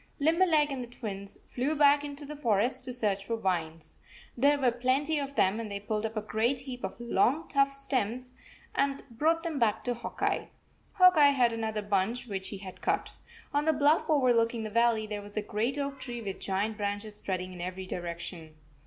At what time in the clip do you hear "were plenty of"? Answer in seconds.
4.57-5.35